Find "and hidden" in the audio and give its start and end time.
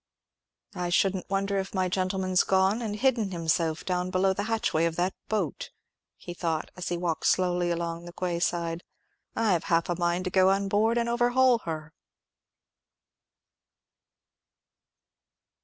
2.81-3.29